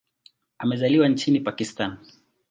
Amezaliwa 0.57 1.07
nchini 1.07 1.39
Pakistan. 1.39 1.97